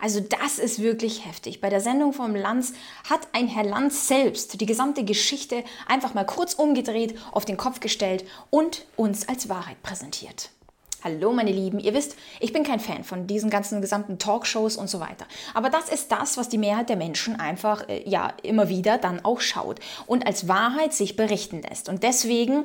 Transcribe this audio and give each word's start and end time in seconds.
Also 0.00 0.20
das 0.20 0.58
ist 0.58 0.80
wirklich 0.80 1.26
heftig. 1.26 1.60
Bei 1.60 1.70
der 1.70 1.80
Sendung 1.80 2.12
vom 2.12 2.36
Lanz 2.36 2.72
hat 3.08 3.28
ein 3.32 3.48
Herr 3.48 3.64
Lanz 3.64 4.06
selbst 4.06 4.60
die 4.60 4.66
gesamte 4.66 5.04
Geschichte 5.04 5.64
einfach 5.86 6.14
mal 6.14 6.24
kurz 6.24 6.54
umgedreht, 6.54 7.18
auf 7.32 7.44
den 7.44 7.56
Kopf 7.56 7.80
gestellt 7.80 8.24
und 8.50 8.86
uns 8.96 9.28
als 9.28 9.48
Wahrheit 9.48 9.82
präsentiert. 9.82 10.50
Hallo 11.04 11.32
meine 11.32 11.52
Lieben, 11.52 11.78
ihr 11.78 11.94
wisst, 11.94 12.16
ich 12.40 12.52
bin 12.52 12.64
kein 12.64 12.80
Fan 12.80 13.04
von 13.04 13.28
diesen 13.28 13.50
ganzen 13.50 13.80
gesamten 13.80 14.18
Talkshows 14.18 14.76
und 14.76 14.90
so 14.90 14.98
weiter. 14.98 15.26
Aber 15.54 15.70
das 15.70 15.88
ist 15.90 16.10
das, 16.10 16.36
was 16.36 16.48
die 16.48 16.58
Mehrheit 16.58 16.88
der 16.88 16.96
Menschen 16.96 17.38
einfach 17.38 17.88
äh, 17.88 18.02
ja 18.08 18.32
immer 18.42 18.68
wieder 18.68 18.98
dann 18.98 19.24
auch 19.24 19.40
schaut 19.40 19.78
und 20.06 20.26
als 20.26 20.48
Wahrheit 20.48 20.92
sich 20.92 21.14
berichten 21.14 21.62
lässt. 21.62 21.88
Und 21.88 22.02
deswegen 22.02 22.64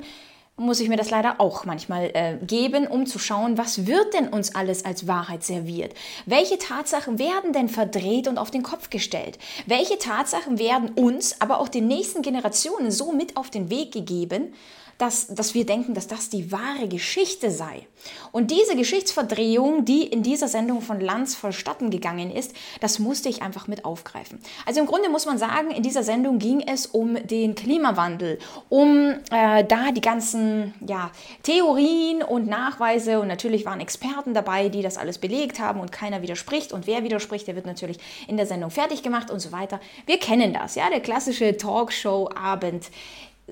muss 0.55 0.79
ich 0.79 0.87
mir 0.87 0.97
das 0.97 1.09
leider 1.09 1.41
auch 1.41 1.65
manchmal 1.65 2.11
äh, 2.13 2.37
geben, 2.45 2.85
um 2.85 3.07
zu 3.07 3.17
schauen, 3.17 3.57
was 3.57 3.87
wird 3.87 4.13
denn 4.13 4.27
uns 4.27 4.53
alles 4.53 4.85
als 4.85 5.07
Wahrheit 5.07 5.43
serviert? 5.43 5.93
Welche 6.27 6.59
Tatsachen 6.59 7.17
werden 7.17 7.53
denn 7.53 7.69
verdreht 7.69 8.27
und 8.27 8.37
auf 8.37 8.51
den 8.51 8.61
Kopf 8.61 8.91
gestellt? 8.91 9.39
Welche 9.65 9.97
Tatsachen 9.97 10.59
werden 10.59 10.89
uns, 10.91 11.41
aber 11.41 11.59
auch 11.59 11.69
den 11.69 11.87
nächsten 11.87 12.21
Generationen 12.21 12.91
so 12.91 13.11
mit 13.11 13.35
auf 13.35 13.49
den 13.49 13.71
Weg 13.71 13.91
gegeben, 13.91 14.53
dass, 14.97 15.27
dass 15.27 15.53
wir 15.53 15.65
denken, 15.65 15.93
dass 15.93 16.07
das 16.07 16.29
die 16.29 16.51
wahre 16.51 16.87
Geschichte 16.87 17.51
sei. 17.51 17.87
Und 18.31 18.51
diese 18.51 18.75
Geschichtsverdrehung, 18.75 19.85
die 19.85 20.03
in 20.03 20.23
dieser 20.23 20.47
Sendung 20.47 20.81
von 20.81 20.99
Lanz 20.99 21.35
vollstatten 21.35 21.89
gegangen 21.89 22.31
ist, 22.31 22.53
das 22.81 22.99
musste 22.99 23.29
ich 23.29 23.41
einfach 23.41 23.67
mit 23.67 23.85
aufgreifen. 23.85 24.39
Also 24.65 24.81
im 24.81 24.87
Grunde 24.87 25.09
muss 25.09 25.25
man 25.25 25.37
sagen, 25.37 25.71
in 25.71 25.83
dieser 25.83 26.03
Sendung 26.03 26.39
ging 26.39 26.61
es 26.61 26.85
um 26.85 27.15
den 27.27 27.55
Klimawandel, 27.55 28.39
um 28.69 29.15
äh, 29.31 29.63
da 29.63 29.91
die 29.91 30.01
ganzen 30.01 30.73
ja, 30.85 31.11
Theorien 31.43 32.21
und 32.21 32.47
Nachweise 32.47 33.19
und 33.19 33.27
natürlich 33.27 33.65
waren 33.65 33.79
Experten 33.79 34.33
dabei, 34.33 34.69
die 34.69 34.81
das 34.81 34.97
alles 34.97 35.17
belegt 35.17 35.59
haben 35.59 35.79
und 35.79 35.91
keiner 35.91 36.21
widerspricht 36.21 36.71
und 36.71 36.87
wer 36.87 37.03
widerspricht, 37.03 37.47
der 37.47 37.55
wird 37.55 37.65
natürlich 37.65 37.97
in 38.27 38.37
der 38.37 38.45
Sendung 38.45 38.69
fertig 38.69 39.03
gemacht 39.03 39.31
und 39.31 39.39
so 39.39 39.51
weiter. 39.51 39.79
Wir 40.05 40.19
kennen 40.19 40.53
das, 40.53 40.75
ja, 40.75 40.89
der 40.89 40.99
klassische 40.99 41.57
Talkshow-Abend. 41.57 42.89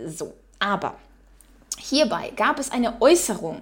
So, 0.06 0.34
aber 0.60 0.96
Hierbei 1.82 2.32
gab 2.36 2.60
es 2.60 2.72
eine 2.72 3.02
Äußerung 3.02 3.62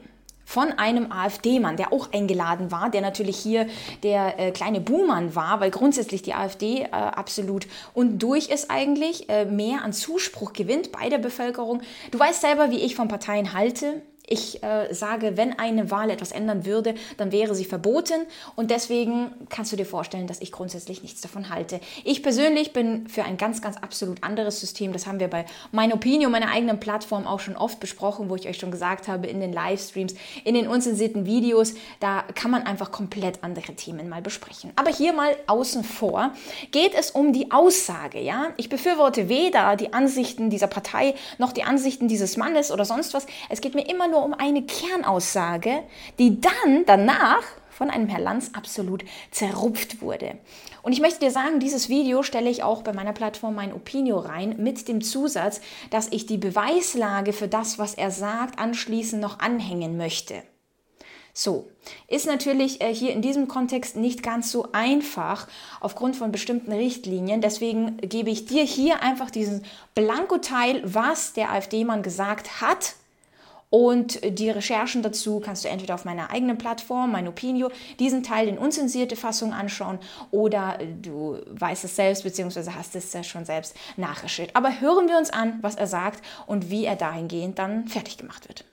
von 0.49 0.71
einem 0.71 1.11
AfD-Mann, 1.11 1.77
der 1.77 1.93
auch 1.93 2.11
eingeladen 2.11 2.71
war, 2.71 2.89
der 2.89 3.01
natürlich 3.01 3.37
hier 3.37 3.67
der 4.01 4.39
äh, 4.39 4.51
kleine 4.51 4.81
Buhmann 4.81 5.35
war, 5.35 5.59
weil 5.59 5.69
grundsätzlich 5.69 6.23
die 6.23 6.33
AfD 6.33 6.81
äh, 6.81 6.87
absolut 6.89 7.67
und 7.93 8.17
durch 8.17 8.49
ist 8.49 8.71
eigentlich, 8.71 9.29
äh, 9.29 9.45
mehr 9.45 9.83
an 9.83 9.93
Zuspruch 9.93 10.53
gewinnt 10.53 10.91
bei 10.91 11.07
der 11.07 11.19
Bevölkerung. 11.19 11.81
Du 12.09 12.17
weißt 12.17 12.41
selber, 12.41 12.71
wie 12.71 12.79
ich 12.79 12.95
von 12.95 13.07
Parteien 13.07 13.53
halte. 13.53 14.01
Ich 14.29 14.63
äh, 14.63 14.93
sage, 14.93 15.37
wenn 15.37 15.57
eine 15.57 15.89
Wahl 15.89 16.11
etwas 16.11 16.31
ändern 16.31 16.65
würde, 16.65 16.93
dann 17.17 17.31
wäre 17.31 17.55
sie 17.55 17.65
verboten. 17.65 18.27
Und 18.55 18.69
deswegen 18.69 19.31
kannst 19.49 19.71
du 19.71 19.75
dir 19.75 19.87
vorstellen, 19.87 20.27
dass 20.27 20.39
ich 20.39 20.51
grundsätzlich 20.51 21.01
nichts 21.01 21.21
davon 21.21 21.49
halte. 21.49 21.79
Ich 22.03 22.21
persönlich 22.21 22.71
bin 22.71 23.07
für 23.07 23.23
ein 23.23 23.37
ganz, 23.37 23.61
ganz 23.61 23.77
absolut 23.77 24.23
anderes 24.23 24.59
System. 24.59 24.93
Das 24.93 25.07
haben 25.07 25.19
wir 25.19 25.29
bei 25.29 25.45
Mein 25.71 25.91
Opinion, 25.91 26.31
meiner 26.31 26.51
eigenen 26.51 26.79
Plattform, 26.79 27.25
auch 27.25 27.39
schon 27.39 27.57
oft 27.57 27.79
besprochen, 27.79 28.29
wo 28.29 28.35
ich 28.35 28.47
euch 28.47 28.57
schon 28.57 28.69
gesagt 28.69 29.07
habe, 29.07 29.25
in 29.25 29.39
den 29.39 29.51
Livestreams, 29.51 30.13
in 30.43 30.53
den 30.53 30.67
unzensierten 30.67 31.25
Videos, 31.25 31.73
da 31.99 32.23
kann 32.35 32.51
man 32.51 32.63
einfach 32.63 32.91
komplett 32.91 33.43
andere 33.43 33.73
Themen 33.73 34.09
mal 34.09 34.21
besprechen. 34.21 34.71
Aber 34.75 34.91
hier 34.91 35.13
mal 35.13 35.35
außen 35.47 35.83
vor 35.83 36.33
geht 36.71 36.93
es 36.93 37.09
um 37.09 37.33
die 37.33 37.51
Aussage. 37.51 38.19
Ja? 38.19 38.49
Ich 38.57 38.69
befürworte 38.69 39.27
weder 39.27 39.75
die 39.75 39.91
Ansichten 39.91 40.51
dieser 40.51 40.67
Partei 40.67 41.15
noch 41.39 41.51
die 41.51 41.63
Ansichten 41.63 42.07
dieses 42.07 42.37
Mannes 42.37 42.71
oder 42.71 42.85
sonst 42.85 43.15
was. 43.15 43.25
Es 43.49 43.61
geht 43.61 43.73
mir 43.73 43.89
immer 43.89 44.07
nur 44.07 44.18
nur 44.19 44.25
um 44.25 44.33
eine 44.33 44.63
Kernaussage, 44.63 45.83
die 46.17 46.41
dann 46.41 46.83
danach 46.85 47.43
von 47.69 47.89
einem 47.89 48.09
Herr 48.09 48.19
Lanz 48.19 48.51
absolut 48.53 49.05
zerrupft 49.31 50.01
wurde. 50.01 50.37
Und 50.81 50.91
ich 50.91 50.99
möchte 50.99 51.21
dir 51.21 51.31
sagen, 51.31 51.61
dieses 51.61 51.87
Video 51.87 52.23
stelle 52.23 52.49
ich 52.49 52.61
auch 52.61 52.81
bei 52.81 52.91
meiner 52.91 53.13
Plattform 53.13 53.55
mein 53.55 53.73
Opinio 53.73 54.17
rein 54.17 54.55
mit 54.57 54.89
dem 54.89 55.01
Zusatz, 55.01 55.61
dass 55.89 56.09
ich 56.11 56.25
die 56.25 56.37
Beweislage 56.37 57.31
für 57.31 57.47
das, 57.47 57.79
was 57.79 57.93
er 57.93 58.11
sagt, 58.11 58.59
anschließend 58.59 59.21
noch 59.21 59.39
anhängen 59.39 59.95
möchte. 59.95 60.43
So, 61.33 61.69
ist 62.09 62.25
natürlich 62.25 62.81
äh, 62.81 62.93
hier 62.93 63.13
in 63.13 63.21
diesem 63.21 63.47
Kontext 63.47 63.95
nicht 63.95 64.23
ganz 64.23 64.51
so 64.51 64.67
einfach 64.73 65.47
aufgrund 65.79 66.17
von 66.17 66.33
bestimmten 66.33 66.73
Richtlinien. 66.73 67.39
Deswegen 67.39 67.95
gebe 67.97 68.29
ich 68.29 68.45
dir 68.45 68.63
hier 68.63 69.01
einfach 69.01 69.29
diesen 69.29 69.63
Blankoteil, 69.95 70.81
was 70.83 71.31
der 71.31 71.51
AfD-Mann 71.51 72.03
gesagt 72.03 72.59
hat 72.59 72.95
und 73.69 74.19
die 74.23 74.49
Recherchen 74.49 75.03
dazu 75.03 75.39
kannst 75.39 75.63
du 75.63 75.69
entweder 75.69 75.95
auf 75.95 76.05
meiner 76.05 76.31
eigenen 76.31 76.57
Plattform, 76.57 77.11
mein 77.11 77.27
Opinio, 77.27 77.69
diesen 77.99 78.23
Teil 78.23 78.47
in 78.47 78.57
unzensierte 78.57 79.15
Fassung 79.15 79.53
anschauen 79.53 79.99
oder 80.31 80.79
du 81.01 81.39
weißt 81.51 81.83
es 81.83 81.95
selbst 81.95 82.23
bzw. 82.23 82.71
hast 82.71 82.95
es 82.95 83.13
ja 83.13 83.23
schon 83.23 83.45
selbst 83.45 83.75
nachrecherchiert. 83.97 84.55
Aber 84.55 84.81
hören 84.81 85.07
wir 85.07 85.17
uns 85.17 85.29
an, 85.29 85.59
was 85.61 85.75
er 85.75 85.87
sagt 85.87 86.23
und 86.47 86.69
wie 86.71 86.85
er 86.85 86.95
dahingehend 86.95 87.59
dann 87.59 87.87
fertig 87.87 88.17
gemacht 88.17 88.47
wird. 88.47 88.65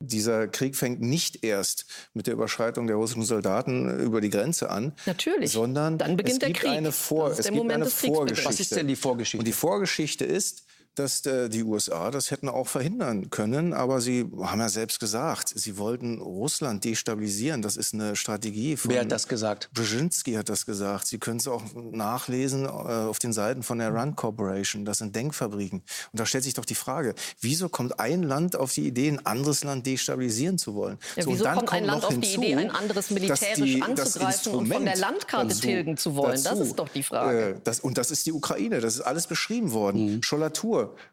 Dieser 0.00 0.48
Krieg 0.48 0.76
fängt 0.76 1.00
nicht 1.00 1.44
erst 1.44 1.86
mit 2.12 2.26
der 2.26 2.34
Überschreitung 2.34 2.86
der 2.86 2.96
russischen 2.96 3.22
Soldaten 3.22 4.00
über 4.00 4.20
die 4.20 4.28
Grenze 4.28 4.68
an. 4.68 4.92
Natürlich. 5.06 5.52
Sondern 5.52 5.96
dann 5.96 6.16
beginnt 6.16 6.42
es 6.42 6.46
gibt 6.46 6.56
der 6.56 6.68
Krieg. 6.68 6.78
eine, 6.78 6.92
Vor 6.92 7.30
es 7.30 7.48
gibt 7.48 7.70
eine 7.70 7.86
Vorgeschichte. 7.86 8.48
Was 8.48 8.60
ist 8.60 8.76
denn 8.76 8.88
die 8.88 8.96
Vorgeschichte? 8.96 9.38
Und 9.38 9.46
die 9.46 9.52
Vorgeschichte 9.52 10.26
ist, 10.26 10.66
dass 10.94 11.24
äh, 11.26 11.48
die 11.48 11.62
USA 11.62 12.10
das 12.10 12.30
hätten 12.30 12.48
auch 12.48 12.68
verhindern 12.68 13.30
können. 13.30 13.72
Aber 13.72 14.00
sie 14.00 14.26
haben 14.40 14.60
ja 14.60 14.68
selbst 14.68 15.00
gesagt, 15.00 15.52
sie 15.54 15.78
wollten 15.78 16.20
Russland 16.20 16.84
destabilisieren. 16.84 17.62
Das 17.62 17.76
ist 17.76 17.94
eine 17.94 18.16
Strategie. 18.16 18.76
Von 18.76 18.90
Wer 18.90 19.02
hat 19.02 19.12
das 19.12 19.28
gesagt? 19.28 19.70
Brzezinski 19.74 20.34
hat 20.34 20.48
das 20.48 20.66
gesagt. 20.66 21.06
Sie 21.06 21.18
können 21.18 21.38
es 21.38 21.48
auch 21.48 21.62
nachlesen 21.74 22.64
äh, 22.64 22.68
auf 22.68 23.18
den 23.18 23.32
Seiten 23.32 23.62
von 23.62 23.78
der 23.78 23.92
Rand 23.92 24.16
Corporation. 24.16 24.84
Das 24.84 24.98
sind 24.98 25.14
Denkfabriken. 25.14 25.80
Und 26.12 26.20
da 26.20 26.26
stellt 26.26 26.44
sich 26.44 26.54
doch 26.54 26.64
die 26.64 26.74
Frage, 26.74 27.14
wieso 27.40 27.68
kommt 27.68 27.98
ein 28.00 28.22
Land 28.22 28.56
auf 28.56 28.72
die 28.72 28.86
Idee, 28.86 29.08
ein 29.08 29.24
anderes 29.26 29.64
Land 29.64 29.86
destabilisieren 29.86 30.58
zu 30.58 30.74
wollen? 30.74 30.98
Ja, 31.16 31.24
so, 31.24 31.30
wieso 31.30 31.44
kommt, 31.44 31.56
kommt 31.56 31.72
ein 31.72 31.84
Land 31.84 32.04
auf 32.04 32.12
hinzu, 32.12 32.40
die 32.40 32.46
Idee, 32.46 32.56
ein 32.56 32.70
anderes 32.70 33.10
militärisch 33.10 33.58
die, 33.58 33.82
anzugreifen 33.82 34.52
und 34.54 34.72
von 34.72 34.84
der 34.84 34.96
Landkarte 34.96 35.48
dazu, 35.48 35.60
tilgen 35.60 35.96
zu 35.96 36.14
wollen? 36.14 36.42
Dazu, 36.42 36.58
das 36.58 36.68
ist 36.68 36.78
doch 36.78 36.88
die 36.88 37.02
Frage. 37.02 37.50
Äh, 37.50 37.54
das, 37.64 37.80
und 37.80 37.98
das 37.98 38.10
ist 38.10 38.26
die 38.26 38.32
Ukraine. 38.32 38.80
Das 38.80 38.94
ist 38.94 39.00
alles 39.00 39.26
beschrieben 39.26 39.72
worden. 39.72 40.16
Mhm. 40.16 40.22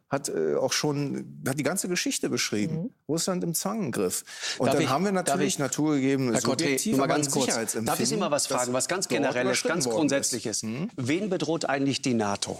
Hat 0.10 0.30
äh, 0.30 0.56
auch 0.56 0.74
schon 0.74 1.42
hat 1.48 1.58
die 1.58 1.64
ganze 1.64 1.88
Geschichte 1.88 2.30
beschrieben. 2.30 2.84
Mhm. 2.84 2.90
Russland 3.08 3.44
im 3.44 3.54
Zwangengriff. 3.54 4.24
Und 4.58 4.68
darf 4.68 4.76
dann 4.76 4.84
ich, 4.84 4.90
haben 4.90 5.06
wir 5.06 5.12
natürlich 5.12 5.60
naturgegeben 5.60 6.32
Herr 6.32 6.42
subjektiv, 6.42 6.98
mal 6.98 7.08
ganz 7.08 7.32
kurz. 7.32 7.56
Darf 7.74 8.00
ich 8.00 8.10
Sie 8.10 8.18
mal 8.18 8.32
was 8.32 8.48
fragen, 8.48 8.74
was 8.74 8.88
ganz 8.88 9.08
generelles, 9.08 9.64
ganz 9.64 9.88
grundsätzliches? 9.88 10.64
Mhm. 10.64 10.90
Wen 10.96 11.30
bedroht 11.30 11.66
eigentlich 11.66 12.02
die 12.02 12.14
NATO? 12.14 12.60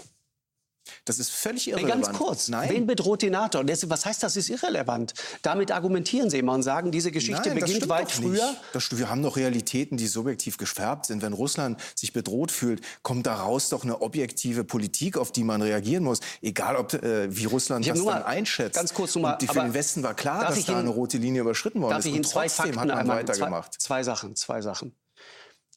Das 1.04 1.18
ist 1.18 1.30
völlig 1.30 1.68
irrelevant. 1.68 2.04
Ganz 2.04 2.18
kurz. 2.18 2.48
Nein. 2.48 2.70
Wen 2.70 2.86
bedroht 2.86 3.22
die 3.22 3.30
NATO? 3.30 3.62
Was 3.64 4.06
heißt, 4.06 4.22
das 4.22 4.36
ist 4.36 4.50
irrelevant? 4.50 5.14
Damit 5.42 5.70
argumentieren 5.70 6.30
Sie 6.30 6.38
immer 6.38 6.52
und 6.52 6.62
sagen, 6.62 6.90
diese 6.90 7.12
Geschichte 7.12 7.50
Nein, 7.50 7.60
beginnt 7.60 7.88
weit 7.88 8.10
früher. 8.10 8.54
Das, 8.72 8.96
wir 8.96 9.08
haben 9.08 9.22
doch 9.22 9.36
Realitäten, 9.36 9.96
die 9.96 10.06
subjektiv 10.06 10.56
gefärbt 10.56 11.06
sind. 11.06 11.22
Wenn 11.22 11.32
Russland 11.32 11.80
sich 11.94 12.12
bedroht 12.12 12.50
fühlt, 12.50 12.82
kommt 13.02 13.26
daraus 13.26 13.68
doch 13.68 13.84
eine 13.84 14.02
objektive 14.02 14.64
Politik, 14.64 15.16
auf 15.16 15.32
die 15.32 15.44
man 15.44 15.62
reagieren 15.62 16.04
muss. 16.04 16.20
Egal, 16.40 16.76
ob, 16.76 16.94
äh, 16.94 17.34
wie 17.34 17.44
Russland 17.44 17.86
das 17.86 18.04
dann 18.04 18.22
einschätzt. 18.22 18.76
Ganz 18.76 18.94
kurz 18.94 19.14
nur 19.14 19.22
mal, 19.22 19.38
und 19.40 19.50
für 19.50 19.60
den 19.60 19.74
Westen 19.74 20.02
war 20.02 20.14
klar, 20.14 20.46
dass 20.46 20.64
da 20.64 20.78
eine 20.78 20.90
rote 20.90 21.18
Linie 21.18 21.42
überschritten 21.42 21.80
worden 21.80 21.98
ist. 21.98 22.06
Und 22.06 22.22
trotzdem 22.30 22.72
zwei 22.72 22.80
hat 22.80 22.88
man 22.88 23.08
weitergemacht. 23.08 23.74
Zwei, 23.74 24.00
zwei 24.00 24.02
Sachen, 24.02 24.36
zwei 24.36 24.62
Sachen. 24.62 24.96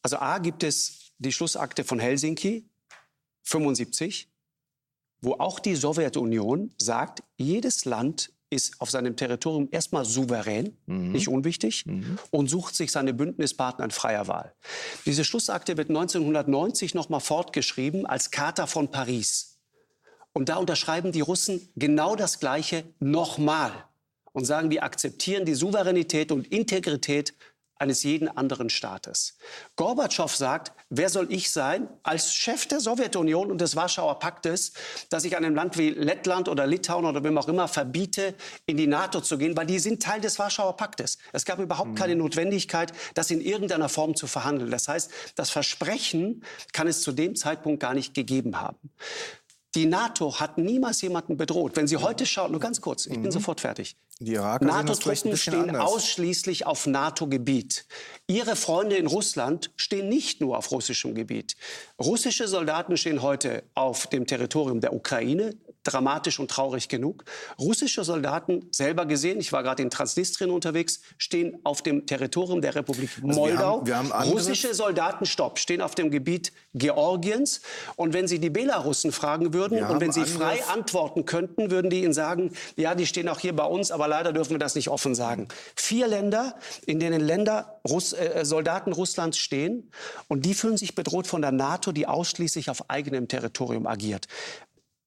Also 0.02 0.18
A 0.18 0.38
gibt 0.40 0.64
es 0.64 1.12
die 1.18 1.32
Schlussakte 1.32 1.84
von 1.84 2.00
Helsinki, 2.00 2.70
75 3.44 4.30
wo 5.26 5.34
auch 5.34 5.60
die 5.60 5.76
Sowjetunion 5.76 6.72
sagt, 6.78 7.24
jedes 7.38 7.86
Land 7.86 8.32
ist 8.52 8.80
auf 8.80 8.92
seinem 8.92 9.16
Territorium 9.16 9.68
erstmal 9.72 10.06
souverän, 10.06 10.78
mhm. 10.86 11.12
nicht 11.12 11.28
unwichtig, 11.28 11.86
mhm. 11.86 12.20
und 12.30 12.48
sucht 12.48 12.76
sich 12.76 12.92
seine 12.92 13.14
Bündnispartner 13.14 13.86
in 13.86 13.92
freier 13.92 14.28
Wahl. 14.28 14.54
Diese 15.06 15.26
Schlussakte 15.26 15.78
wird 15.78 15.90
1990 15.90 16.94
nochmal 16.94 17.22
fortgeschrieben 17.22 18.06
als 18.06 18.30
Charta 18.32 18.68
von 18.68 18.92
Paris. 18.92 19.58
Und 20.32 20.50
da 20.50 20.58
unterschreiben 20.58 21.12
die 21.12 21.22
Russen 21.22 21.70
genau 21.76 22.16
das 22.16 22.40
Gleiche 22.40 22.84
nochmal 23.00 23.72
und 24.32 24.46
sagen, 24.46 24.70
wir 24.70 24.84
akzeptieren 24.84 25.46
die 25.46 25.56
Souveränität 25.56 26.32
und 26.32 26.48
Integrität 26.48 27.34
eines 27.78 28.04
jeden 28.04 28.28
anderen 28.30 28.70
Staates. 28.70 29.38
Gorbatschow 29.76 30.34
sagt, 30.34 30.72
wer 30.90 31.10
soll 31.10 31.32
ich 31.32 31.52
sein 31.52 31.90
als 32.04 32.34
Chef 32.34 32.68
der 32.68 32.80
Sowjetunion 32.80 33.52
und 33.52 33.60
des 33.60 33.76
Warschauer 33.76 34.20
Paktes, 34.20 34.74
dass 35.10 35.26
ich 35.26 35.36
einem 35.36 35.56
Land 35.56 35.78
wie 35.78 35.90
Lettland 35.90 36.48
oder 36.48 36.66
Litauen 36.68 37.06
oder 37.06 37.24
wem 37.24 37.38
auch 37.38 37.48
immer 37.48 37.68
verbiete, 37.68 38.36
in 38.66 38.78
die 38.78 38.88
NATO 38.88 39.22
zu 39.22 39.38
gehen, 39.38 39.58
weil 39.58 39.66
die 39.66 39.80
sind 39.80 40.02
Teil 40.02 40.22
des 40.22 40.40
Warschauer 40.40 40.78
Paktes. 40.78 41.18
Es 41.34 41.46
gab 41.46 41.60
überhaupt 41.60 41.92
mhm. 41.92 41.96
keine 41.96 42.16
Notwendigkeit, 42.16 42.94
das 43.14 43.30
in 43.32 43.42
irgendeiner 43.42 43.90
Form 43.90 44.16
zu 44.16 44.28
verhandeln. 44.28 44.72
Das 44.72 44.88
heißt, 44.88 45.12
das 45.36 45.50
Versprechen 45.50 46.44
kann 46.72 46.88
es 46.88 47.02
zu 47.02 47.12
dem 47.12 47.36
Zeitpunkt 47.36 47.82
gar 47.82 47.94
nicht 47.94 48.14
gegeben 48.14 48.62
haben. 48.62 48.92
Die 49.76 49.86
NATO 49.86 50.40
hat 50.40 50.58
niemals 50.58 51.02
jemanden 51.02 51.36
bedroht. 51.36 51.76
Wenn 51.76 51.86
Sie 51.86 51.98
heute 51.98 52.26
schauen, 52.26 52.52
nur 52.52 52.62
ganz 52.62 52.80
kurz, 52.80 53.08
ich 53.08 53.14
bin 53.14 53.24
mhm. 53.24 53.32
sofort 53.32 53.60
fertig. 53.60 53.98
Die 54.22 54.34
Iraker 54.34 54.64
NATO-Truppen 54.64 55.36
stehen 55.36 55.70
anders. 55.70 55.84
ausschließlich 55.84 56.66
auf 56.66 56.88
NATO-Gebiet. 56.88 57.86
Ihre 58.28 58.56
Freunde 58.56 58.96
in 58.96 59.08
Russland 59.08 59.72
stehen 59.76 60.08
nicht 60.08 60.40
nur 60.40 60.58
auf 60.58 60.72
russischem 60.72 61.16
Gebiet. 61.16 61.58
Russische 62.00 62.48
Soldaten 62.48 62.96
stehen 62.96 63.22
heute 63.22 63.64
auf 63.74 64.08
dem 64.08 64.26
Territorium 64.26 64.80
der 64.80 64.94
Ukraine, 64.94 65.58
dramatisch 65.86 66.40
und 66.40 66.50
traurig 66.50 66.90
genug. 66.90 67.24
Russische 67.60 68.04
Soldaten, 68.04 68.68
selber 68.72 69.06
gesehen, 69.06 69.40
ich 69.40 69.54
war 69.54 69.64
gerade 69.64 69.84
in 69.84 69.90
Transnistrien 69.90 70.50
unterwegs, 70.50 71.02
stehen 71.18 71.60
auf 71.64 71.82
dem 71.82 72.06
Territorium 72.06 72.62
der 72.62 72.76
Republik 72.76 73.10
also 73.16 73.28
Moldau. 73.28 73.86
Wir 73.86 73.98
haben, 73.98 74.10
wir 74.10 74.16
haben 74.16 74.30
Russische 74.32 74.74
Soldaten, 74.74 75.26
stopp, 75.26 75.60
stehen 75.60 75.82
auf 75.82 75.96
dem 75.96 76.10
Gebiet 76.10 76.52
Georgiens. 76.74 77.62
Und 77.96 78.14
wenn 78.14 78.28
Sie 78.28 78.40
die 78.40 78.50
Belarussen 78.50 79.12
fragen 79.12 79.54
würden 79.54 79.78
wir 79.78 79.90
und 79.90 80.02
wenn 80.02 80.12
Sie 80.12 80.26
frei 80.26 80.64
antworten 80.74 81.26
könnten, 81.26 81.70
würden 81.70 81.90
die 81.90 82.04
Ihnen 82.04 82.14
sagen, 82.14 82.52
ja, 82.76 82.96
die 82.96 83.06
stehen 83.06 83.30
auch 83.30 83.40
hier 83.40 83.56
bei 83.56 83.66
uns, 83.66 83.92
aber 83.92 84.05
leider 84.08 84.34
dürfen 84.34 84.52
wir 84.52 84.60
das 84.60 84.76
nicht 84.76 84.90
offen 84.90 85.16
sagen. 85.16 85.48
Vier 85.76 86.08
Länder, 86.08 86.56
in 86.86 87.00
denen 87.00 87.22
Länder, 87.22 87.80
Russ, 87.88 88.14
äh, 88.14 88.44
Soldaten 88.44 88.94
Russlands 88.94 89.38
stehen 89.38 89.92
und 90.28 90.46
die 90.46 90.54
fühlen 90.54 90.78
sich 90.78 90.96
bedroht 90.96 91.28
von 91.28 91.42
der 91.42 91.52
NATO, 91.52 91.92
die 91.92 92.08
ausschließlich 92.08 92.70
auf 92.70 92.90
eigenem 92.90 93.28
Territorium 93.28 93.88
agiert. 93.88 94.28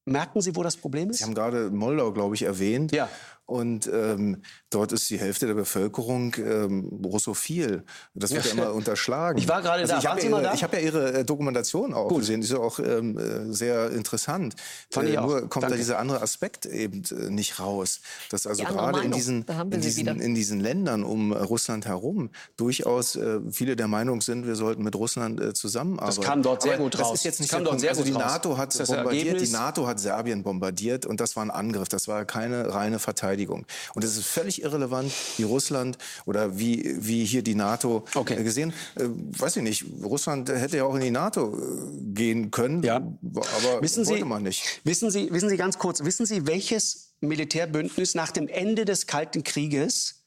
Merken 0.05 0.41
Sie, 0.41 0.55
wo 0.55 0.63
das 0.63 0.77
Problem 0.77 1.09
ist? 1.11 1.19
Sie 1.19 1.23
haben 1.23 1.35
gerade 1.35 1.69
Moldau, 1.69 2.11
glaube 2.11 2.35
ich, 2.35 2.43
erwähnt. 2.43 2.91
Ja. 2.91 3.09
Und 3.49 3.89
ähm, 3.91 4.43
dort 4.69 4.91
ist 4.91 5.09
die 5.09 5.17
Hälfte 5.17 5.47
der 5.47 5.55
Bevölkerung 5.55 6.35
ähm, 6.37 7.01
russophil. 7.03 7.83
Das 8.13 8.29
wird 8.29 8.45
ja, 8.45 8.51
immer 8.51 8.73
unterschlagen. 8.75 9.39
Ich 9.39 9.47
war 9.47 9.63
gerade 9.63 9.81
also 9.81 9.93
da. 9.93 9.99
Ich 9.99 10.05
habe 10.05 10.21
ja, 10.21 10.29
ihre, 10.29 10.51
hab 10.51 10.73
ja 10.73 10.79
Ihre 10.79 11.13
äh, 11.13 11.25
Dokumentation 11.25 11.95
auch 11.95 12.09
Gut. 12.09 12.19
gesehen. 12.19 12.41
Die 12.41 12.45
ist 12.45 12.53
ja 12.53 12.59
auch 12.59 12.77
ähm, 12.77 13.17
äh, 13.17 13.51
sehr 13.51 13.89
interessant. 13.89 14.53
Fand 14.91 15.07
äh, 15.07 15.13
ich 15.13 15.17
auch. 15.17 15.25
Nur 15.25 15.49
kommt 15.49 15.63
Danke. 15.63 15.69
da 15.69 15.77
dieser 15.77 15.97
andere 15.97 16.21
Aspekt 16.21 16.67
eben 16.67 17.01
äh, 17.09 17.31
nicht 17.31 17.59
raus. 17.59 18.01
Dass 18.29 18.45
also 18.45 18.63
gerade 18.65 19.01
in 19.01 19.11
diesen, 19.11 19.45
in, 19.71 19.81
diesen, 19.81 20.07
in 20.21 20.35
diesen 20.35 20.59
Ländern 20.59 21.03
um 21.03 21.33
Russland 21.33 21.87
herum 21.87 22.29
durchaus 22.55 23.15
äh, 23.15 23.39
viele 23.49 23.75
der 23.75 23.87
Meinung 23.87 24.21
sind, 24.21 24.45
wir 24.45 24.55
sollten 24.55 24.83
mit 24.83 24.95
Russland 24.95 25.41
äh, 25.41 25.55
zusammenarbeiten. 25.55 26.17
Das 26.17 26.23
kam 26.23 26.43
dort 26.43 26.61
sehr 26.61 26.75
Aber 26.75 26.83
gut 26.83 26.99
raus. 26.99 27.09
Das 27.09 27.19
ist 27.21 27.23
jetzt 27.23 27.39
nicht 27.39 27.51
das 27.51 27.57
kam 27.57 27.65
dort 27.65 27.79
sehr 27.79 27.89
also 27.89 28.03
gut 28.03 28.09
die 28.09 28.15
NATO 28.15 28.57
hat 28.59 28.77
bombardiert, 28.77 29.41
die 29.41 29.51
NATO 29.51 29.87
hat 29.87 29.99
Serbien 29.99 30.43
bombardiert 30.43 31.07
und 31.07 31.19
das 31.19 31.35
war 31.35 31.43
ein 31.43 31.49
Angriff. 31.49 31.89
Das 31.89 32.07
war 32.07 32.25
keine 32.25 32.75
reine 32.75 32.99
Verteidigung. 32.99 33.38
Verteidigung. 33.39 33.65
Und 33.95 34.03
es 34.03 34.17
ist 34.17 34.27
völlig 34.27 34.61
irrelevant, 34.61 35.11
wie 35.37 35.43
Russland 35.43 35.97
oder 36.25 36.57
wie, 36.57 36.95
wie 36.99 37.25
hier 37.25 37.41
die 37.41 37.55
NATO 37.55 38.05
okay. 38.15 38.35
Äh, 38.35 38.43
gesehen. 38.43 38.73
Äh, 38.95 39.03
weiß 39.05 39.57
ich 39.57 39.63
nicht, 39.63 39.85
Russland 40.03 40.49
hätte 40.49 40.77
ja 40.77 40.83
auch 40.83 40.95
in 40.95 41.01
die 41.01 41.11
NATO 41.11 41.55
äh, 41.55 42.13
gehen 42.13 42.51
können, 42.51 42.83
ja. 42.83 42.97
aber 42.97 43.81
wissen 43.81 44.05
wollte 44.05 44.23
Sie, 44.23 44.27
man 44.27 44.43
nicht. 44.43 44.81
Wissen 44.83 45.11
Sie, 45.11 45.31
wissen 45.31 45.49
Sie 45.49 45.57
ganz 45.57 45.77
kurz, 45.77 46.03
wissen 46.03 46.25
Sie, 46.25 46.45
welches 46.47 47.13
Militärbündnis 47.21 48.15
nach 48.15 48.31
dem 48.31 48.47
Ende 48.47 48.85
des 48.85 49.07
Kalten 49.07 49.43
Krieges 49.43 50.18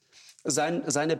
sein, 0.43 0.83
seine, 0.87 1.19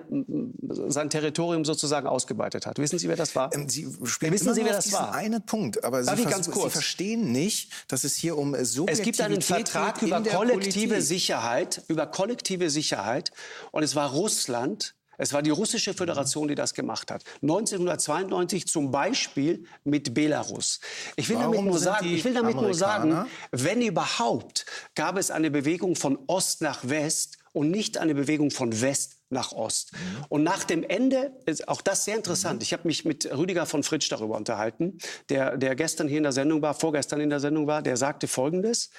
sein 0.89 1.09
Territorium 1.09 1.63
sozusagen 1.65 2.07
ausgeweitet 2.07 2.65
hat. 2.65 2.77
Wissen 2.77 2.99
Sie, 2.99 3.07
wer 3.07 3.15
das 3.15 3.35
war? 3.35 3.53
Ähm, 3.53 3.69
Sie 3.69 3.87
Wissen 3.87 4.53
Sie, 4.53 4.65
wer 4.65 4.73
das 4.73 4.91
war? 4.91 5.13
einen 5.13 5.45
Punkt, 5.45 5.83
aber 5.83 6.03
Sie, 6.03 6.25
ganz 6.25 6.49
kurz? 6.49 6.65
Sie 6.65 6.69
verstehen 6.71 7.31
nicht, 7.31 7.71
dass 7.87 8.03
es 8.03 8.15
hier 8.15 8.37
um 8.37 8.53
Subjektivität 8.63 8.99
Es 8.99 9.03
gibt 9.03 9.21
einen 9.21 9.41
Vertrag 9.41 10.01
über 10.01 10.21
kollektive 10.21 10.87
Politik. 10.89 11.01
Sicherheit, 11.01 11.83
über 11.87 12.07
kollektive 12.07 12.69
Sicherheit, 12.69 13.31
und 13.71 13.83
es 13.83 13.95
war 13.95 14.11
Russland, 14.11 14.95
es 15.17 15.31
war 15.31 15.41
die 15.41 15.51
russische 15.51 15.93
Föderation, 15.93 16.47
die 16.47 16.55
das 16.55 16.73
gemacht 16.73 17.11
hat. 17.11 17.23
1992 17.43 18.67
zum 18.67 18.91
Beispiel 18.91 19.65
mit 19.83 20.13
Belarus. 20.13 20.79
Ich 21.15 21.29
will 21.29 21.37
damit, 21.37 21.61
nur 21.61 21.79
sagen, 21.79 22.07
ich 22.07 22.25
will 22.25 22.33
damit 22.33 22.55
nur 22.55 22.73
sagen, 22.73 23.27
wenn 23.51 23.81
überhaupt, 23.81 24.65
gab 24.95 25.17
es 25.17 25.31
eine 25.31 25.51
Bewegung 25.51 25.95
von 25.95 26.17
Ost 26.27 26.61
nach 26.61 26.79
West 26.83 27.37
und 27.53 27.71
nicht 27.71 27.97
eine 27.97 28.15
Bewegung 28.15 28.51
von 28.51 28.81
West 28.81 29.17
nach 29.29 29.51
Ost. 29.51 29.93
Mhm. 29.93 30.25
Und 30.29 30.43
nach 30.43 30.63
dem 30.63 30.83
Ende, 30.83 31.31
ist 31.45 31.67
auch 31.67 31.81
das 31.81 32.03
sehr 32.03 32.15
interessant, 32.15 32.59
mhm. 32.59 32.63
ich 32.63 32.73
habe 32.73 32.87
mich 32.87 33.05
mit 33.05 33.25
Rüdiger 33.31 33.65
von 33.65 33.83
Fritsch 33.83 34.11
darüber 34.11 34.35
unterhalten, 34.35 34.97
der, 35.29 35.57
der 35.57 35.75
gestern 35.75 36.07
hier 36.07 36.17
in 36.17 36.23
der 36.23 36.31
Sendung 36.31 36.61
war, 36.61 36.73
vorgestern 36.73 37.21
in 37.21 37.29
der 37.29 37.39
Sendung 37.39 37.67
war, 37.67 37.81
der 37.81 37.95
sagte 37.95 38.27
Folgendes, 38.27 38.89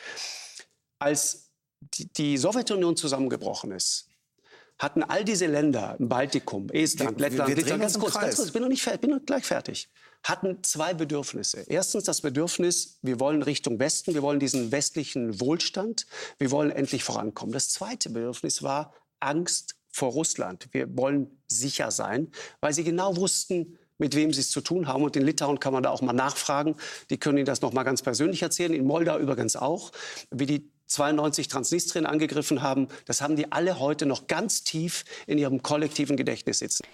als 0.99 1.51
die, 1.81 2.11
die 2.13 2.39
Sowjetunion 2.39 2.97
zusammengebrochen 2.97 3.73
ist, 3.73 4.09
hatten 4.79 5.03
all 5.03 5.25
diese 5.25 5.47
Länder 5.47 5.97
im 5.99 6.09
Baltikum, 6.09 6.69
Estland, 6.71 7.19
wir, 7.19 7.29
Lettland, 7.29 7.57
Litauen, 7.57 7.81
ganz 7.81 7.99
kurz, 7.99 8.15
ganz 8.15 8.37
kurz, 8.37 8.49
ich 8.49 8.53
bin 8.53 8.63
noch, 8.63 8.69
nicht, 8.69 9.01
bin 9.01 9.11
noch 9.11 9.25
gleich 9.25 9.45
fertig, 9.45 9.89
hatten 10.23 10.63
zwei 10.63 10.95
Bedürfnisse. 10.95 11.65
Erstens 11.69 12.05
das 12.05 12.21
Bedürfnis, 12.21 12.99
wir 13.03 13.21
wollen 13.21 13.43
Richtung 13.43 13.79
Westen, 13.79 14.15
wir 14.15 14.23
wollen 14.23 14.41
diesen 14.41 14.73
westlichen 14.73 15.41
Wohlstand, 15.41 16.07
wir 16.39 16.51
wollen 16.51 16.71
endlich 16.71 17.05
vorankommen. 17.05 17.53
Das 17.53 17.69
zweite 17.69 18.11
Bedürfnis 18.11 18.63
war 18.63 18.93
Angst 19.21 19.77
vor 19.95 20.11
Russland. 20.11 20.69
Wir 20.73 20.97
wollen 20.97 21.41
sicher 21.47 21.91
sein, 21.91 22.33
weil 22.61 22.75
sie 22.75 22.83
genau 22.83 23.17
wussten, 23.17 23.79
mit 23.99 24.17
wem 24.17 24.33
sie 24.33 24.41
es 24.41 24.51
zu 24.51 24.61
tun 24.61 24.89
haben. 24.89 25.05
Und 25.05 25.15
in 25.15 25.25
Litauen 25.25 25.61
kann 25.61 25.73
man 25.73 25.85
da 25.85 25.91
auch 25.91 26.03
mal 26.03 26.13
nachfragen. 26.13 26.75
Die 27.11 27.19
können 27.19 27.39
Ihnen 27.39 27.47
das 27.47 27.63
noch 27.63 27.73
mal 27.73 27.85
ganz 27.85 28.03
persönlich 28.03 28.43
erzählen. 28.43 28.75
In 28.75 28.85
Moldau 28.87 29.19
übrigens 29.19 29.55
auch, 29.55 29.93
wie 30.31 30.47
die 30.47 30.74
92 30.87 31.49
Transnistrien 31.49 32.07
angegriffen 32.07 32.63
haben. 32.63 32.89
Das 33.07 33.21
haben 33.21 33.37
die 33.37 33.53
alle 33.53 33.79
heute 33.79 34.07
noch 34.07 34.27
ganz 34.27 34.65
tief 34.65 35.05
in 35.27 35.39
ihrem 35.39 35.63
kollektiven 35.63 36.17
Gedächtnis 36.17 36.59
sitzen. 36.59 36.85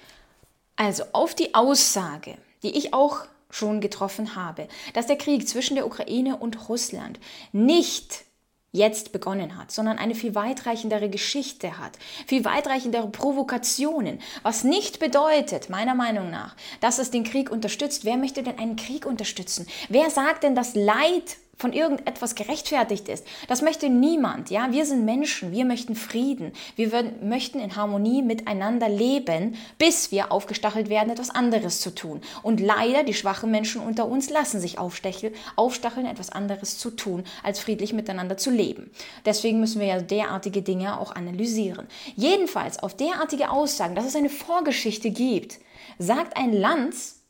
Also 0.76 1.04
auf 1.12 1.34
die 1.34 1.54
Aussage, 1.54 2.36
die 2.62 2.76
ich 2.76 2.94
auch 2.94 3.26
schon 3.50 3.80
getroffen 3.80 4.36
habe, 4.36 4.68
dass 4.94 5.06
der 5.06 5.16
Krieg 5.18 5.48
zwischen 5.48 5.74
der 5.74 5.86
Ukraine 5.86 6.36
und 6.36 6.68
Russland 6.68 7.18
nicht 7.52 8.24
jetzt 8.72 9.10
begonnen 9.10 9.58
hat, 9.58 9.72
sondern 9.72 9.98
eine 9.98 10.14
viel 10.14 10.34
weitreichendere 10.34 11.10
Geschichte 11.10 11.78
hat, 11.78 11.98
viel 12.26 12.44
weitreichendere 12.44 13.08
Provokationen, 13.08 14.20
was 14.42 14.62
nicht 14.62 15.00
bedeutet, 15.00 15.70
meiner 15.70 15.94
Meinung 15.94 16.30
nach, 16.30 16.54
dass 16.80 16.98
es 16.98 17.10
den 17.10 17.24
Krieg 17.24 17.50
unterstützt. 17.50 18.04
Wer 18.04 18.16
möchte 18.16 18.42
denn 18.42 18.58
einen 18.58 18.76
Krieg 18.76 19.06
unterstützen? 19.06 19.66
Wer 19.88 20.10
sagt 20.10 20.44
denn, 20.44 20.54
dass 20.54 20.76
Leid 20.76 21.36
von 21.60 21.72
irgendetwas 21.72 22.34
gerechtfertigt 22.34 23.08
ist. 23.08 23.26
Das 23.46 23.60
möchte 23.62 23.88
niemand. 23.88 24.50
Ja, 24.50 24.72
wir 24.72 24.86
sind 24.86 25.04
Menschen, 25.04 25.52
wir 25.52 25.64
möchten 25.64 25.94
Frieden, 25.94 26.52
wir 26.74 26.90
würden, 26.90 27.28
möchten 27.28 27.60
in 27.60 27.76
Harmonie 27.76 28.22
miteinander 28.22 28.88
leben, 28.88 29.56
bis 29.78 30.10
wir 30.10 30.32
aufgestachelt 30.32 30.88
werden, 30.88 31.10
etwas 31.10 31.30
anderes 31.30 31.80
zu 31.80 31.94
tun. 31.94 32.22
Und 32.42 32.60
leider, 32.60 33.04
die 33.04 33.14
schwachen 33.14 33.50
Menschen 33.50 33.82
unter 33.82 34.06
uns 34.06 34.30
lassen 34.30 34.60
sich 34.60 34.78
aufstacheln, 34.78 35.34
aufstacheln, 35.56 36.06
etwas 36.06 36.30
anderes 36.30 36.78
zu 36.78 36.90
tun, 36.90 37.24
als 37.42 37.60
friedlich 37.60 37.92
miteinander 37.92 38.36
zu 38.38 38.50
leben. 38.50 38.90
Deswegen 39.26 39.60
müssen 39.60 39.80
wir 39.80 39.86
ja 39.86 40.00
derartige 40.00 40.62
Dinge 40.62 40.98
auch 40.98 41.14
analysieren. 41.14 41.86
Jedenfalls 42.16 42.82
auf 42.82 42.96
derartige 42.96 43.50
Aussagen, 43.50 43.94
dass 43.94 44.06
es 44.06 44.16
eine 44.16 44.30
Vorgeschichte 44.30 45.10
gibt, 45.10 45.58
sagt 45.98 46.36
ein 46.38 46.52
Lanz, 46.52 47.20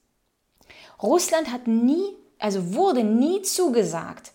Russland 1.02 1.50
hat 1.50 1.66
nie 1.66 2.14
also 2.40 2.74
wurde 2.74 3.04
nie 3.04 3.42
zugesagt, 3.42 4.32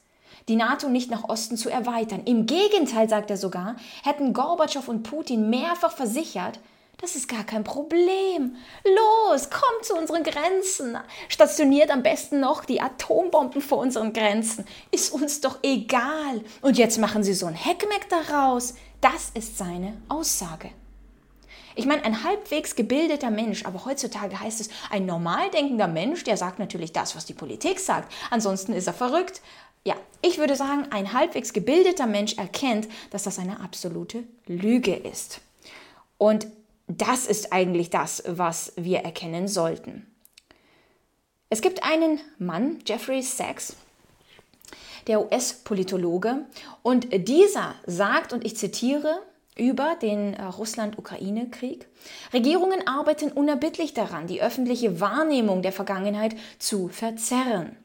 die 0.47 0.55
NATO 0.55 0.89
nicht 0.89 1.09
nach 1.09 1.27
Osten 1.27 1.57
zu 1.57 1.69
erweitern. 1.69 2.21
Im 2.25 2.45
Gegenteil, 2.45 3.09
sagt 3.09 3.29
er 3.29 3.37
sogar, 3.37 3.75
hätten 4.03 4.33
Gorbatschow 4.33 4.87
und 4.87 5.03
Putin 5.03 5.49
mehrfach 5.49 5.91
versichert, 5.91 6.59
das 7.01 7.15
ist 7.15 7.27
gar 7.27 7.43
kein 7.43 7.63
Problem. 7.63 8.55
Los, 8.83 9.49
kommt 9.49 9.83
zu 9.83 9.95
unseren 9.95 10.23
Grenzen. 10.23 10.97
Stationiert 11.27 11.91
am 11.91 12.03
besten 12.03 12.39
noch 12.39 12.63
die 12.63 12.81
Atombomben 12.81 13.61
vor 13.61 13.79
unseren 13.79 14.13
Grenzen. 14.13 14.65
Ist 14.91 15.11
uns 15.11 15.41
doch 15.41 15.59
egal. 15.61 16.41
Und 16.61 16.77
jetzt 16.77 16.97
machen 16.97 17.23
sie 17.23 17.33
so 17.33 17.47
ein 17.47 17.53
Heckmeck 17.53 18.07
daraus. 18.09 18.75
Das 19.01 19.29
ist 19.33 19.57
seine 19.57 19.97
Aussage. 20.07 20.71
Ich 21.75 21.85
meine, 21.85 22.05
ein 22.05 22.23
halbwegs 22.23 22.75
gebildeter 22.75 23.29
Mensch, 23.29 23.65
aber 23.65 23.83
heutzutage 23.83 24.39
heißt 24.39 24.61
es, 24.61 24.69
ein 24.89 25.05
normal 25.05 25.49
denkender 25.51 25.87
Mensch, 25.89 26.23
der 26.23 26.37
sagt 26.37 26.57
natürlich 26.57 26.93
das, 26.93 27.15
was 27.15 27.25
die 27.25 27.33
Politik 27.33 27.79
sagt. 27.79 28.11
Ansonsten 28.31 28.71
ist 28.71 28.87
er 28.87 28.93
verrückt. 28.93 29.41
Ja, 29.83 29.95
ich 30.21 30.37
würde 30.37 30.55
sagen, 30.55 30.87
ein 30.91 31.11
halbwegs 31.13 31.51
gebildeter 31.51 32.07
Mensch 32.07 32.37
erkennt, 32.37 32.87
dass 33.11 33.23
das 33.23 33.39
eine 33.39 33.59
absolute 33.59 34.23
Lüge 34.47 34.95
ist. 34.95 35.41
Und 36.17 36.47
das 36.87 37.27
ist 37.27 37.51
eigentlich 37.51 37.89
das, 37.89 38.23
was 38.25 38.71
wir 38.77 38.99
erkennen 38.99 39.47
sollten. 39.47 40.07
Es 41.49 41.61
gibt 41.61 41.83
einen 41.83 42.19
Mann, 42.37 42.79
Jeffrey 42.85 43.21
Sachs, 43.21 43.75
der 45.07 45.21
US-Politologe, 45.21 46.45
und 46.81 47.07
dieser 47.27 47.75
sagt, 47.85 48.33
und 48.33 48.45
ich 48.45 48.57
zitiere, 48.57 49.21
über 49.57 49.95
den 50.01 50.33
äh, 50.33 50.43
Russland-Ukraine-Krieg. 50.43 51.87
Regierungen 52.33 52.87
arbeiten 52.87 53.31
unerbittlich 53.31 53.93
daran, 53.93 54.27
die 54.27 54.41
öffentliche 54.41 54.99
Wahrnehmung 54.99 55.61
der 55.61 55.71
Vergangenheit 55.71 56.35
zu 56.59 56.89
verzerren. 56.89 57.77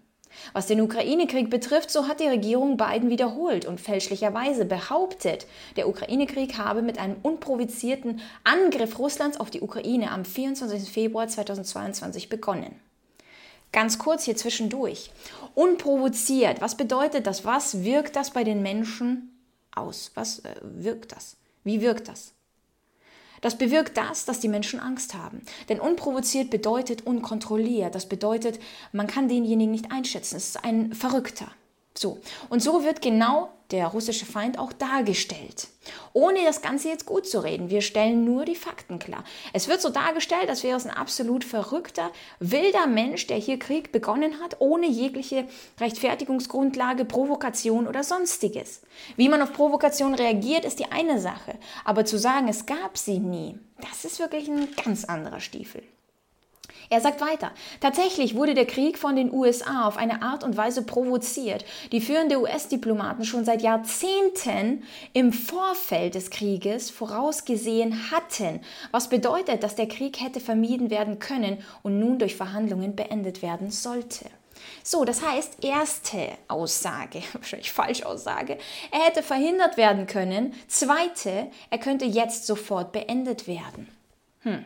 Was 0.52 0.66
den 0.66 0.80
Ukraine-Krieg 0.80 1.50
betrifft, 1.50 1.90
so 1.90 2.06
hat 2.06 2.20
die 2.20 2.28
Regierung 2.28 2.76
Biden 2.76 3.10
wiederholt 3.10 3.66
und 3.66 3.80
fälschlicherweise 3.80 4.64
behauptet, 4.64 5.46
der 5.76 5.88
Ukraine-Krieg 5.88 6.56
habe 6.56 6.82
mit 6.82 6.98
einem 6.98 7.16
unprovozierten 7.22 8.20
Angriff 8.44 8.98
Russlands 8.98 9.38
auf 9.38 9.50
die 9.50 9.60
Ukraine 9.60 10.10
am 10.10 10.24
24. 10.24 10.90
Februar 10.90 11.28
2022 11.28 12.28
begonnen. 12.28 12.80
Ganz 13.72 13.98
kurz 13.98 14.24
hier 14.24 14.36
zwischendurch. 14.36 15.10
Unprovoziert, 15.54 16.60
was 16.60 16.76
bedeutet 16.76 17.26
das? 17.26 17.44
Was 17.44 17.84
wirkt 17.84 18.16
das 18.16 18.30
bei 18.30 18.42
den 18.42 18.62
Menschen 18.62 19.40
aus? 19.74 20.10
Was 20.14 20.40
äh, 20.40 20.54
wirkt 20.62 21.12
das? 21.12 21.36
Wie 21.64 21.80
wirkt 21.80 22.08
das? 22.08 22.32
Das 23.40 23.56
bewirkt 23.56 23.96
das, 23.96 24.26
dass 24.26 24.40
die 24.40 24.48
Menschen 24.48 24.80
Angst 24.80 25.14
haben. 25.14 25.42
Denn 25.68 25.80
unprovoziert 25.80 26.50
bedeutet 26.50 27.06
unkontrolliert. 27.06 27.94
Das 27.94 28.08
bedeutet, 28.08 28.60
man 28.92 29.06
kann 29.06 29.28
denjenigen 29.28 29.70
nicht 29.70 29.90
einschätzen. 29.90 30.36
Es 30.36 30.48
ist 30.48 30.64
ein 30.64 30.94
Verrückter. 30.94 31.50
So. 32.00 32.18
Und 32.48 32.62
so 32.62 32.82
wird 32.82 33.02
genau 33.02 33.50
der 33.72 33.88
russische 33.88 34.24
Feind 34.24 34.58
auch 34.58 34.72
dargestellt. 34.72 35.68
Ohne 36.14 36.42
das 36.46 36.62
Ganze 36.62 36.88
jetzt 36.88 37.04
gut 37.04 37.26
zu 37.26 37.40
reden. 37.40 37.68
Wir 37.68 37.82
stellen 37.82 38.24
nur 38.24 38.46
die 38.46 38.54
Fakten 38.54 38.98
klar. 38.98 39.22
Es 39.52 39.68
wird 39.68 39.82
so 39.82 39.90
dargestellt, 39.90 40.48
als 40.48 40.62
wäre 40.62 40.78
es 40.78 40.86
ein 40.86 40.96
absolut 40.96 41.44
verrückter, 41.44 42.10
wilder 42.38 42.86
Mensch, 42.86 43.26
der 43.26 43.36
hier 43.36 43.58
Krieg 43.58 43.92
begonnen 43.92 44.40
hat, 44.42 44.56
ohne 44.60 44.86
jegliche 44.86 45.46
Rechtfertigungsgrundlage, 45.78 47.04
Provokation 47.04 47.86
oder 47.86 48.02
sonstiges. 48.02 48.80
Wie 49.16 49.28
man 49.28 49.42
auf 49.42 49.52
Provokation 49.52 50.14
reagiert, 50.14 50.64
ist 50.64 50.78
die 50.78 50.90
eine 50.90 51.20
Sache. 51.20 51.58
Aber 51.84 52.06
zu 52.06 52.18
sagen, 52.18 52.48
es 52.48 52.64
gab 52.64 52.96
sie 52.96 53.18
nie, 53.18 53.58
das 53.82 54.06
ist 54.06 54.20
wirklich 54.20 54.48
ein 54.48 54.68
ganz 54.82 55.04
anderer 55.04 55.40
Stiefel. 55.40 55.82
Er 56.92 57.00
sagt 57.00 57.20
weiter, 57.20 57.52
tatsächlich 57.80 58.34
wurde 58.34 58.54
der 58.54 58.66
Krieg 58.66 58.98
von 58.98 59.14
den 59.14 59.32
USA 59.32 59.86
auf 59.86 59.96
eine 59.96 60.22
Art 60.22 60.42
und 60.42 60.56
Weise 60.56 60.82
provoziert, 60.82 61.64
die 61.92 62.00
führende 62.00 62.40
US-Diplomaten 62.40 63.24
schon 63.24 63.44
seit 63.44 63.62
Jahrzehnten 63.62 64.82
im 65.12 65.32
Vorfeld 65.32 66.16
des 66.16 66.30
Krieges 66.30 66.90
vorausgesehen 66.90 68.10
hatten, 68.10 68.60
was 68.90 69.08
bedeutet, 69.08 69.62
dass 69.62 69.76
der 69.76 69.86
Krieg 69.86 70.20
hätte 70.20 70.40
vermieden 70.40 70.90
werden 70.90 71.20
können 71.20 71.58
und 71.84 72.00
nun 72.00 72.18
durch 72.18 72.34
Verhandlungen 72.34 72.96
beendet 72.96 73.40
werden 73.40 73.70
sollte. 73.70 74.26
So, 74.82 75.04
das 75.04 75.24
heißt, 75.24 75.64
erste 75.64 76.26
Aussage, 76.48 77.22
wahrscheinlich 77.34 77.70
Falschaussage, 77.70 78.58
er 78.90 79.04
hätte 79.04 79.22
verhindert 79.22 79.76
werden 79.76 80.08
können. 80.08 80.54
Zweite, 80.66 81.52
er 81.70 81.78
könnte 81.78 82.04
jetzt 82.04 82.46
sofort 82.46 82.90
beendet 82.90 83.46
werden. 83.46 83.88
Hm. 84.40 84.64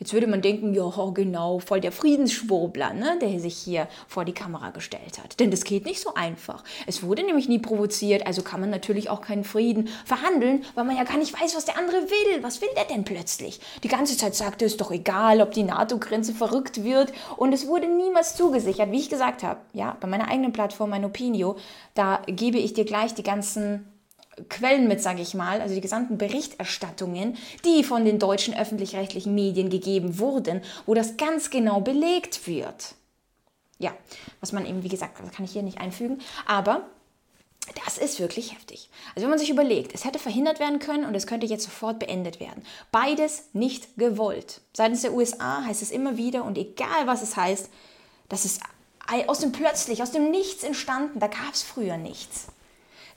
Jetzt 0.00 0.14
würde 0.14 0.26
man 0.26 0.40
denken, 0.40 0.72
ja, 0.72 0.90
genau, 1.12 1.58
voll 1.58 1.82
der 1.82 1.92
Friedensschwurbler, 1.92 2.94
ne, 2.94 3.18
der 3.20 3.38
sich 3.38 3.58
hier 3.58 3.86
vor 4.08 4.24
die 4.24 4.32
Kamera 4.32 4.70
gestellt 4.70 5.18
hat. 5.22 5.38
Denn 5.38 5.50
das 5.50 5.62
geht 5.62 5.84
nicht 5.84 6.00
so 6.00 6.14
einfach. 6.14 6.64
Es 6.86 7.02
wurde 7.02 7.22
nämlich 7.22 7.50
nie 7.50 7.58
provoziert, 7.58 8.26
also 8.26 8.40
kann 8.40 8.60
man 8.60 8.70
natürlich 8.70 9.10
auch 9.10 9.20
keinen 9.20 9.44
Frieden 9.44 9.90
verhandeln, 10.06 10.64
weil 10.74 10.84
man 10.84 10.96
ja 10.96 11.04
gar 11.04 11.18
nicht 11.18 11.38
weiß, 11.38 11.54
was 11.54 11.66
der 11.66 11.76
andere 11.76 11.98
will. 11.98 12.42
Was 12.42 12.62
will 12.62 12.70
der 12.76 12.86
denn 12.86 13.04
plötzlich? 13.04 13.60
Die 13.82 13.88
ganze 13.88 14.16
Zeit 14.16 14.34
sagte 14.34 14.64
es 14.64 14.78
doch 14.78 14.90
egal, 14.90 15.42
ob 15.42 15.52
die 15.52 15.64
NATO-Grenze 15.64 16.32
verrückt 16.32 16.82
wird. 16.82 17.12
Und 17.36 17.52
es 17.52 17.66
wurde 17.66 17.86
niemals 17.86 18.36
zugesichert, 18.36 18.90
wie 18.90 19.00
ich 19.00 19.10
gesagt 19.10 19.42
habe. 19.42 19.60
Ja, 19.74 19.98
bei 20.00 20.08
meiner 20.08 20.28
eigenen 20.28 20.52
Plattform, 20.52 20.88
mein 20.88 21.04
Opinio, 21.04 21.56
da 21.92 22.22
gebe 22.26 22.56
ich 22.56 22.72
dir 22.72 22.86
gleich 22.86 23.12
die 23.12 23.22
ganzen 23.22 23.84
Quellen 24.48 24.88
mit, 24.88 25.00
sage 25.00 25.22
ich 25.22 25.34
mal, 25.34 25.60
also 25.60 25.74
die 25.74 25.80
gesamten 25.80 26.18
Berichterstattungen, 26.18 27.36
die 27.64 27.84
von 27.84 28.04
den 28.04 28.18
deutschen 28.18 28.54
öffentlich-rechtlichen 28.54 29.34
Medien 29.34 29.70
gegeben 29.70 30.18
wurden, 30.18 30.62
wo 30.86 30.94
das 30.94 31.16
ganz 31.16 31.50
genau 31.50 31.80
belegt 31.80 32.46
wird. 32.46 32.94
Ja, 33.78 33.92
was 34.40 34.52
man 34.52 34.66
eben, 34.66 34.82
wie 34.82 34.88
gesagt, 34.88 35.18
das 35.20 35.32
kann 35.32 35.44
ich 35.44 35.52
hier 35.52 35.62
nicht 35.62 35.80
einfügen, 35.80 36.20
aber 36.46 36.86
das 37.84 37.98
ist 37.98 38.20
wirklich 38.20 38.52
heftig. 38.52 38.90
Also 39.14 39.22
wenn 39.22 39.30
man 39.30 39.38
sich 39.38 39.50
überlegt, 39.50 39.94
es 39.94 40.04
hätte 40.04 40.18
verhindert 40.18 40.60
werden 40.60 40.78
können 40.78 41.04
und 41.04 41.14
es 41.14 41.26
könnte 41.26 41.46
jetzt 41.46 41.64
sofort 41.64 41.98
beendet 41.98 42.40
werden. 42.40 42.62
Beides 42.90 43.44
nicht 43.52 43.96
gewollt. 43.96 44.60
Seitens 44.72 45.02
der 45.02 45.14
USA 45.14 45.64
heißt 45.64 45.82
es 45.82 45.90
immer 45.90 46.16
wieder 46.16 46.44
und 46.44 46.58
egal 46.58 47.06
was 47.06 47.22
es 47.22 47.36
heißt, 47.36 47.70
das 48.28 48.44
ist 48.44 48.60
aus 49.26 49.40
dem 49.40 49.52
Plötzlich, 49.52 50.02
aus 50.02 50.12
dem 50.12 50.30
Nichts 50.30 50.62
entstanden, 50.62 51.18
da 51.18 51.26
gab 51.26 51.52
es 51.52 51.62
früher 51.62 51.96
nichts. 51.96 52.46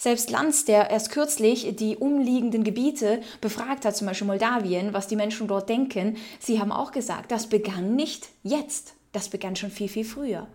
Selbst 0.04 0.32
Lanz, 0.32 0.66
der 0.66 0.90
erst 0.90 1.12
kürzlich 1.12 1.78
die 1.78 1.96
umliegenden 1.96 2.66
Gebiete 2.66 3.22
befragt 3.40 3.86
hat, 3.86 3.96
zum 3.96 4.06
Beispiel 4.06 4.28
Moldawien, 4.28 4.94
was 4.94 5.08
die 5.08 5.16
Menschen 5.16 5.48
dort 5.48 5.70
denken, 5.70 6.18
sie 6.42 6.60
haben 6.60 6.74
auch 6.74 6.92
gesagt, 6.92 7.32
das 7.32 7.48
begann 7.48 7.96
nicht 7.96 8.28
jetzt, 8.44 8.96
das 9.14 9.30
begann 9.30 9.56
schon 9.56 9.72
viel, 9.72 9.88
viel 9.88 10.04
früher. 10.04 10.46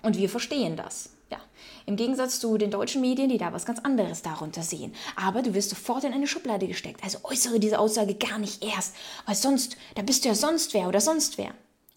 Und 0.00 0.16
wir 0.16 0.30
verstehen 0.30 0.76
das. 0.76 1.10
Ja, 1.30 1.40
im 1.84 1.96
Gegensatz 1.96 2.40
zu 2.40 2.56
den 2.56 2.70
deutschen 2.70 3.02
Medien, 3.02 3.28
die 3.28 3.36
da 3.36 3.52
was 3.52 3.66
ganz 3.66 3.80
anderes 3.80 4.22
darunter 4.22 4.62
sehen. 4.62 4.94
Aber 5.14 5.42
du 5.42 5.52
wirst 5.52 5.68
sofort 5.68 6.04
in 6.04 6.14
eine 6.14 6.26
Schublade 6.26 6.66
gesteckt. 6.66 7.04
Also 7.04 7.18
äußere 7.22 7.60
diese 7.60 7.78
Aussage 7.78 8.14
gar 8.14 8.38
nicht 8.38 8.64
erst, 8.64 8.94
weil 9.26 9.34
sonst, 9.34 9.76
da 9.94 10.00
bist 10.00 10.24
du 10.24 10.30
ja 10.30 10.34
sonst 10.34 10.72
wer 10.72 10.88
oder 10.88 11.02
sonst 11.02 11.36
wer. 11.36 11.52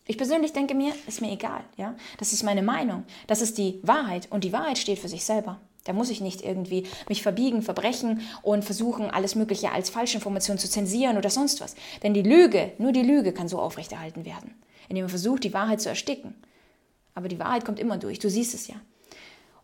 Ich 0.05 0.17
persönlich 0.17 0.51
denke 0.51 0.75
mir, 0.75 0.91
ist 1.07 1.21
mir 1.21 1.31
egal, 1.31 1.63
ja. 1.77 1.95
Das 2.17 2.33
ist 2.33 2.43
meine 2.43 2.61
Meinung. 2.61 3.05
Das 3.25 3.41
ist 3.41 3.57
die 3.57 3.79
Wahrheit 3.83 4.27
und 4.31 4.43
die 4.43 4.51
Wahrheit 4.51 4.77
steht 4.77 4.99
für 4.99 5.07
sich 5.07 5.23
selber. 5.23 5.61
Da 5.87 5.93
muss 5.93 6.09
ich 6.09 6.19
nicht 6.19 6.41
irgendwie 6.43 6.85
mich 7.07 7.23
verbiegen, 7.23 7.61
verbrechen 7.61 8.21
und 8.41 8.65
versuchen, 8.65 9.09
alles 9.09 9.35
Mögliche 9.35 9.71
als 9.71 9.89
Falschinformation 9.89 10.57
zu 10.57 10.69
zensieren 10.69 11.17
oder 11.17 11.29
sonst 11.29 11.61
was. 11.61 11.75
Denn 12.03 12.13
die 12.13 12.23
Lüge, 12.23 12.73
nur 12.77 12.91
die 12.91 13.03
Lüge 13.03 13.31
kann 13.31 13.47
so 13.47 13.59
aufrechterhalten 13.59 14.25
werden, 14.25 14.53
indem 14.89 15.03
man 15.05 15.09
versucht, 15.09 15.43
die 15.45 15.53
Wahrheit 15.53 15.79
zu 15.79 15.89
ersticken. 15.89 16.35
Aber 17.15 17.29
die 17.29 17.39
Wahrheit 17.39 17.63
kommt 17.63 17.79
immer 17.79 17.97
durch, 17.97 18.19
du 18.19 18.29
siehst 18.29 18.53
es 18.53 18.67
ja. 18.67 18.75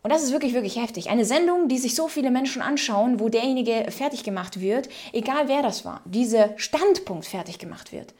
Und 0.02 0.10
das 0.12 0.22
ist 0.22 0.32
wirklich, 0.32 0.54
wirklich 0.54 0.76
heftig. 0.76 1.08
Eine 1.08 1.24
Sendung, 1.24 1.68
die 1.68 1.78
sich 1.78 1.94
so 1.94 2.08
viele 2.08 2.30
Menschen 2.30 2.62
anschauen, 2.62 3.20
wo 3.20 3.28
derjenige 3.28 3.86
fertig 3.90 4.22
gemacht 4.22 4.60
wird, 4.60 4.88
egal 5.12 5.48
wer 5.48 5.62
das 5.62 5.84
war, 5.84 6.02
dieser 6.04 6.58
Standpunkt 6.58 7.26
fertig 7.26 7.58
gemacht 7.58 7.92
wird 7.92 8.14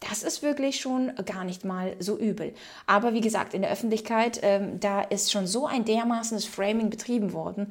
das 0.00 0.22
ist 0.22 0.42
wirklich 0.42 0.80
schon 0.80 1.12
gar 1.26 1.44
nicht 1.44 1.64
mal 1.64 1.94
so 1.98 2.18
übel. 2.18 2.54
Aber 2.86 3.12
wie 3.12 3.20
gesagt, 3.20 3.54
in 3.54 3.62
der 3.62 3.70
Öffentlichkeit, 3.70 4.40
ähm, 4.42 4.80
da 4.80 5.02
ist 5.02 5.30
schon 5.30 5.46
so 5.46 5.66
ein 5.66 5.84
dermaßenes 5.84 6.46
Framing 6.46 6.90
betrieben 6.90 7.32
worden, 7.32 7.70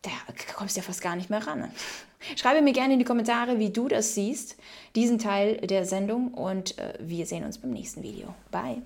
da 0.00 0.10
kommst 0.54 0.76
du 0.76 0.80
ja 0.80 0.84
fast 0.84 1.02
gar 1.02 1.14
nicht 1.14 1.30
mehr 1.30 1.46
ran. 1.46 1.70
Schreibe 2.36 2.62
mir 2.62 2.72
gerne 2.72 2.94
in 2.94 2.98
die 2.98 3.04
Kommentare, 3.04 3.58
wie 3.58 3.70
du 3.70 3.88
das 3.88 4.14
siehst, 4.14 4.56
diesen 4.96 5.18
Teil 5.18 5.58
der 5.58 5.84
Sendung 5.84 6.34
und 6.34 6.78
äh, 6.78 6.94
wir 6.98 7.26
sehen 7.26 7.44
uns 7.44 7.58
beim 7.58 7.70
nächsten 7.70 8.02
Video. 8.02 8.34
Bye! 8.50 8.82